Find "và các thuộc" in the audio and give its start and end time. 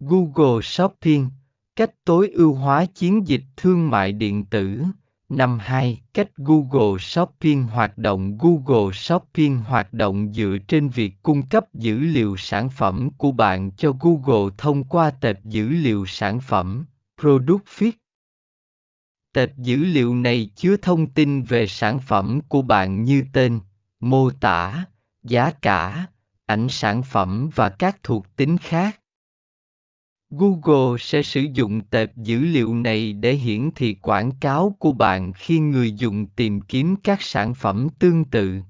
27.54-28.36